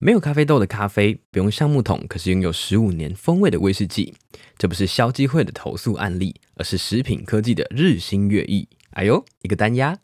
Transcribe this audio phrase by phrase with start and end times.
[0.00, 4.14] 没有咖啡豆的咖啡，不用橡木桶，可是拥有十五年风味的威士忌。
[4.56, 8.68] 这不是消基会的投诉案例，而是食品科技的日新月异。
[8.90, 9.98] 哎呦，一个单压！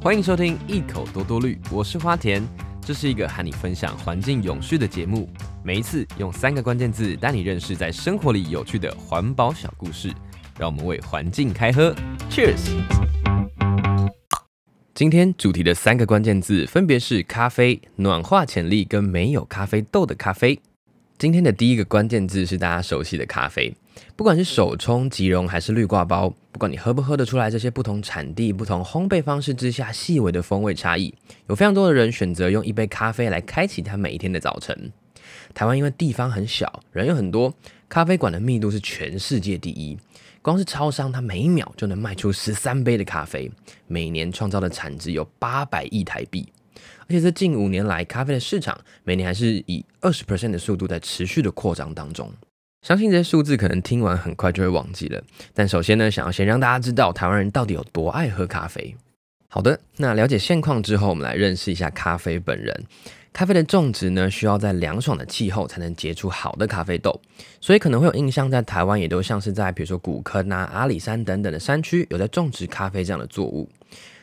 [0.00, 2.42] 欢迎收听一口多多绿，我是花田，
[2.84, 5.30] 这是一个和你分享环境永续的节目。
[5.62, 10.12] 每一次用三个关键字带你认识在生活里有趣的环保小故事。
[10.62, 11.92] 让我们为环境开喝
[12.30, 12.70] ，Cheers！
[14.94, 20.60] 今天主题的三个关键字分别是咖啡、暖化潜力跟没有咖啡豆的咖啡。
[21.18, 23.74] 今天的第一个关键字是大家熟悉的咖啡，
[24.14, 31.12] 不管是手冲、即溶还是滤挂包，不管你喝不喝得出来这些不同产地、不同烘焙方式之下细微的风味差异，
[31.48, 34.92] 有非常多的人选择用一杯咖啡来开启他每一天的早晨。
[35.54, 37.52] 台湾因为地方很小，人又很多，
[37.92, 39.98] 咖啡馆的密度是全世界第一。
[40.40, 43.52] 光是超商，它每一秒就能卖出十三杯的咖啡，
[43.86, 46.50] 每年创造的产值有八百亿台币。
[47.00, 52.32] 而且这近五年来，咖啡的市场每年还是以二十 percent 的速度在持续的扩张当中。
[52.80, 58.96] 相信这些数字可能听完很快就会忘记了，但首先呢，想要先让大家知道台湾人到底有多爱喝咖啡。
[59.54, 62.86] 好的，那了解现况之后，我们来认识一下咖啡本人。
[63.34, 67.20] 咖啡的种植呢，需要在凉爽的气候才能结出好的咖啡豆，
[67.60, 73.68] 所以可能会有印象，在台湾也都像是在比如说古坑啊、阿里山等等的山区有在种植咖啡这样的作物。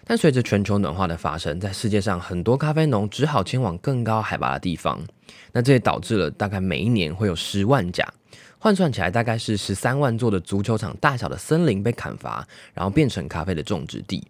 [0.04, 5.00] 但随着全球暖化的发生，在世界上很多咖啡农只好迁往更高海拔的地方，
[5.52, 8.12] 那这也导致了大概每一年会有十万甲，
[8.58, 14.24] 换算起来大概是十三万座的足球场大小的森林被砍伐，然后变成咖啡的种植地。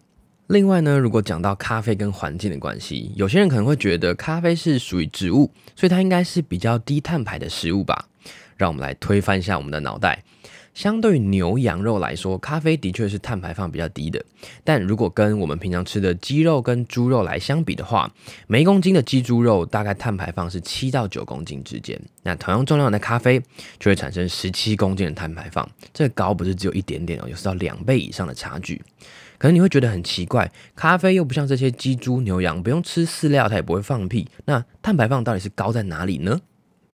[0.50, 8.08] 另外呢，如果讲到咖啡跟环境的关系，有些人可能会觉得咖啡是属于植物，所以它应该是比较低碳排的食物吧？
[8.56, 10.24] 让我们来推翻一下我们的脑袋。
[10.74, 14.20] 相对于牛羊肉来说，咖啡的确是碳排放比较低的。
[14.64, 18.12] 但如果跟我们平常吃的鸡肉跟猪肉来相比的话，
[18.48, 21.96] 每一公斤的鸡猪肉大概碳排放是七到九公斤之间。
[22.24, 23.40] 那同样重量的咖啡
[23.78, 28.82] 就会产生十七公斤的碳排放，这高不是只有一点点哦，有是到两倍以上的差距。
[29.40, 34.28] 可能你会觉得很奇怪，咖啡又不像这些鸡、猪、牛、羊，不用吃饲料，它也不会放屁。
[34.44, 36.38] 那碳排放到底是高在哪里呢？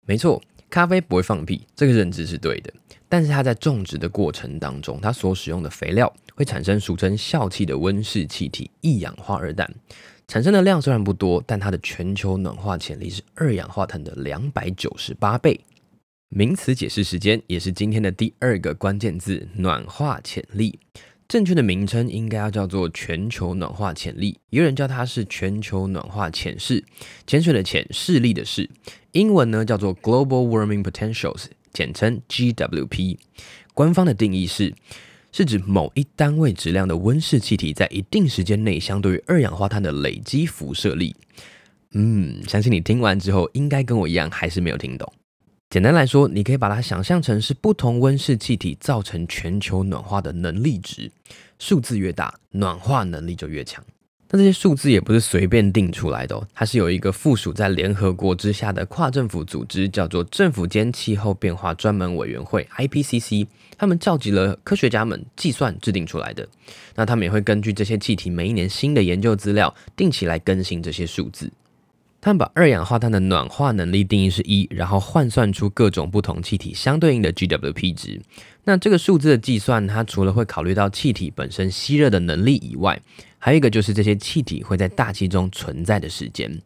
[0.05, 2.71] 没错，咖啡不会放屁，这个认知是对的。
[3.09, 9.75] 但是它在种植的过程当中，它所使用的肥料会产生俗称笑气的温室气体一氧化二氮，
[10.29, 15.59] 产生的量虽然不多，但它的全球暖化潜力是二氧化碳的两百九十八倍。
[16.29, 20.79] 名词解释时间，也是今天的第二个关键字：暖化潜力。
[21.27, 26.85] 正确的名称应该要叫做全球暖化潜力，有人叫它是全球暖化潜势，
[27.27, 28.69] 潜水的潜，势力的势，
[29.13, 33.17] 英文呢叫做 Global Warming Potentials，简称 GWP。
[33.73, 34.75] 官方的定义是，
[35.33, 41.17] 是指某一单位质量的温室气体在一定时间内相对于二氧化碳的累积辐射力。
[41.93, 45.13] 嗯，相信你听完之后，应该跟我一样，还是没有听懂。
[45.75, 51.11] 简单来说，你可以把它想象成是不同温室气体造成全球暖化的能力值，
[51.59, 53.85] 数字越大，暖化能力就越强。
[54.29, 66.49] 但这些数字也不是随便定出来的哦，它是有一个附属在联合国之下的跨政府组织，叫做政府间气候变化专门委员会 （IPCC），他们召集了科学家们计算制定出来的。
[66.95, 71.51] 那他们也会根据这些气体每一年新的研究资料，定期来更新这些数字。
[72.25, 78.19] 他们把二氧化碳的暖化能力定义是一，然后换算出各种不同气体相对应的 GWP 值。
[78.65, 82.99] 那这个数字的计算，它除了会考虑到气体本身吸热的能力以外，
[83.39, 86.63] 还有一个就是这些气体会在大气中存在的时间。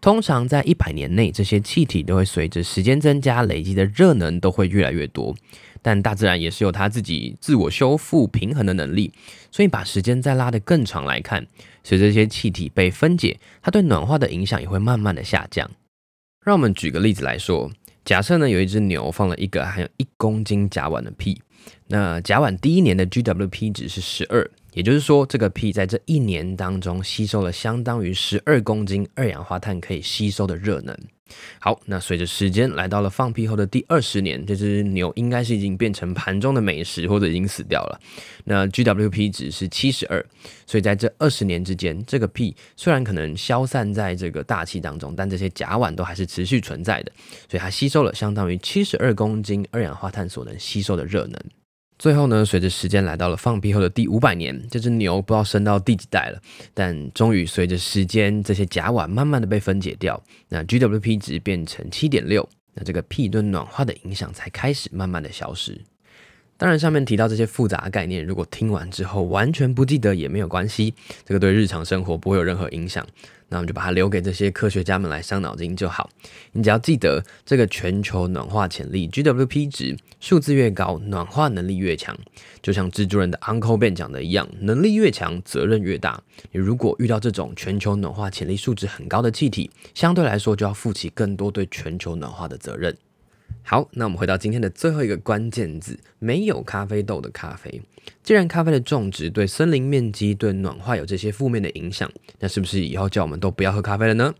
[0.00, 5.34] 通常在一百年内，这些气体都会随着时间增加，累积的热能都会越来越多。
[5.82, 9.12] 但大自然也是有它自己自我修复平衡的能力，
[9.50, 11.46] 所以把时间再拉得更长来看，
[11.82, 15.70] 随着这些气体被分解，它对暖化的影响也会慢慢的下降。
[16.44, 17.70] 让我们举个例子来说，
[18.04, 21.40] 假设呢有一只牛放了一个含有一公斤甲烷的屁，
[21.88, 24.50] 那甲烷第一年的 GWP 值是十二。
[24.72, 30.96] 也就是说，这个屁在这一年当中吸收了相当于十二公斤二氧化碳可以吸收的热能。
[31.60, 38.00] 好，那随着时间来到了放屁后的第二十年，这只牛应该是已经变成盘中的美食，或者已经死掉了。
[38.44, 40.24] 那 GWP 值是七十二，
[40.66, 47.12] 所以在这二十年之间，这个屁虽然可能消散在这个大气当中，但这些甲烷都还是持续存在的，
[47.48, 51.40] 所以它吸收了相当于七十二公斤二氧化碳所能吸收的热能。
[52.00, 56.40] 最后呢，随着时间来到了放屁后的第五百年，这只牛不知道生到第几代了，
[56.72, 60.18] 但终于随着时间，这些甲烷慢慢的被分解掉，
[60.48, 65.78] 那 GWP 值变成七点六，那这个屁对暖化的影响才开始慢慢的消失。
[66.60, 70.92] 当然，上面提到这些复杂的概念，如果听完之后完全不记得也没有关系，
[71.24, 73.02] 这个对日常生活不会有任何影响。
[73.48, 76.10] 那我们就把它留给这些科学家们来伤脑筋就好。
[76.52, 82.14] 你只要记得这个全球暖化潜力 GWP 值数字越高，暖化能力越强。
[82.60, 86.22] 就像蜘蛛人的 Uncle Ben 讲的一样，能力越强，责任越大。
[86.52, 92.94] 你如果遇到这种全球暖化潜力数值很高的气体，相对来说就要负起更多对全球暖化的责任。
[93.62, 97.80] 好，那我们回到今天的最后一个关键字：没有咖啡豆的咖啡。
[98.22, 102.10] 既然咖啡的种植对森林面积、对暖化有这些负面的影响，
[102.40, 104.34] 那是不是以后叫我们都不要喝咖啡了呢？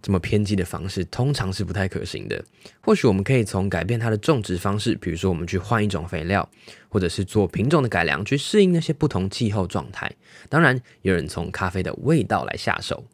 [0.00, 2.44] 这么偏激的方式通常是不太可行的。
[2.82, 6.46] 或许我们可以从改变它的种植方式，比如说我们去换一种肥料，
[6.88, 10.10] 或者是做品种的改良，去适应那些不同气候状态。
[10.48, 13.04] 当然，有人从咖啡的味道来下手。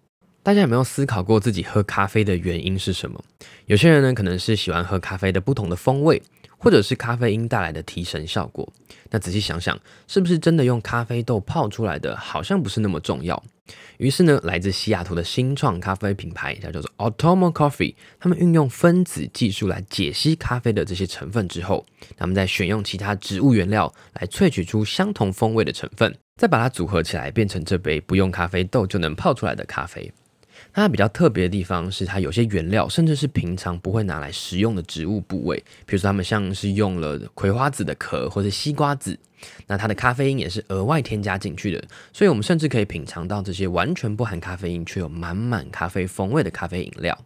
[0.43, 3.23] 大家有没有思考过自己喝咖啡的原因是什么？
[3.67, 6.23] 有些人呢，可能是喜欢喝咖啡的不同的风味，
[6.57, 8.67] 或者是咖啡因带来的提神效果。
[9.11, 9.79] 那仔细想想，
[10.09, 13.43] 是不是真的用咖啡豆泡出来的，好像不是那么重要？
[13.99, 21.85] 于是呢，来自西雅图的新创咖啡品牌，叫做 Automo Coffee，他们运用分子技术来解析咖啡的这些成分之后，
[22.17, 30.11] 他们再选用其他植物原料来萃取出相同风味的成分，再把它组合起来，变成这杯不用咖啡豆就能泡出来的咖啡。
[30.73, 35.57] 它比较特别的地方是，它有些原料甚至是平常不会拿来食用的植物部位，
[35.87, 39.19] 比如说他们像是用了葵花籽的壳或者西瓜籽，
[39.67, 47.19] 那它的咖啡因也是额外添加进去的，所以我们甚至可以品尝到这些完全不含咖啡因却有满满咖啡风味的咖啡饮料。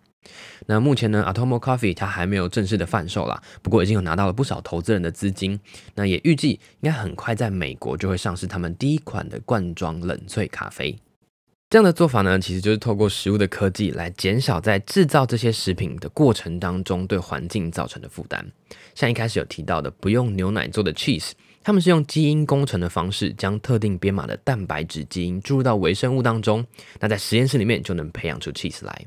[0.67, 5.61] 那目前呢，Atomo Coffee 它还没有正式的贩售啦，不过已经有拿到了不少投资人的资金，
[5.95, 10.97] 那也预计应该很快在美国就会上市他们第一款的罐装冷萃咖啡。
[11.75, 18.47] 这样的做法呢，其实就是透过食物的科技来减少在制造这些食品的过程当中对环境造成的负担。
[18.95, 21.33] 像一开始有提到的，不用牛奶做的 cheese，
[21.65, 26.65] 他们是用基因工程的方式，将特定编码的蛋白质基因注入到微生物当中，
[27.01, 29.05] 那在实验室里面就能培养出 cheese 来。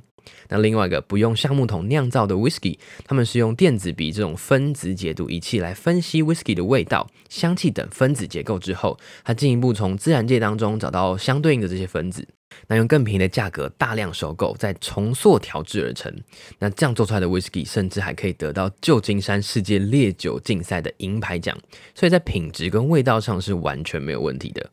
[0.50, 12.27] 那另外一个不用橡木桶酿造的 whisky，他们是用电子鼻这种分子解读仪器来分析 whisky 的味道、香气等分子结构之后，它进一步从自然界当中找到相对应的这些分子。
[12.68, 16.12] 那用更便宜的价格大量收购，再重塑调制而成。
[16.57, 21.56] 那这样做出来的 whisky 甚至还可以得到旧金山世界烈酒竞赛的银牌奖，
[21.94, 24.71] 所以在品质跟味道上是完全没有问题的。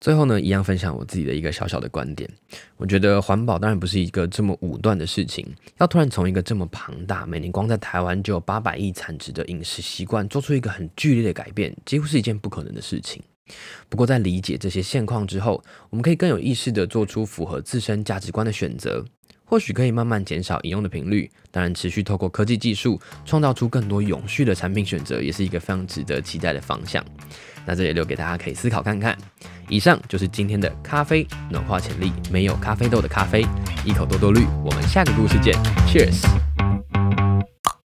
[0.00, 2.28] 最后呢，一样分享我自己的一个小小的观点。
[2.76, 5.46] 我觉得环保当然不是一个这么武断的事情，
[5.78, 13.22] 要突然从一个这么庞大、每年光在台湾就有八百亿产值的饮食习惯，做出一个很剧烈的改变，几乎是一件不可能的事情。
[13.88, 19.04] 不过，在理解这些现况之后，我们可以更有意识地做出符合自身价值观的选择。
[19.44, 21.30] 或许可以慢慢减少饮用的频率。
[21.50, 27.04] 当然，持续透过科技技术创造出更多永续的产品选择，也是一个非常值得期待的方向。
[27.66, 29.16] 那这也留给大家可以思考看看。
[29.68, 33.46] 以上就是今天的咖啡暖化潜力，没有咖啡豆的咖啡，
[33.84, 34.44] 一口多多绿。
[34.64, 35.54] 我们下个故事见
[35.86, 36.53] ，Cheers。